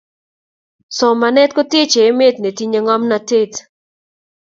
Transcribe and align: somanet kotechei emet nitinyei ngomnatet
somanet 0.97 1.51
kotechei 1.55 2.07
emet 2.11 2.35
nitinyei 2.39 2.83
ngomnatet 2.83 3.53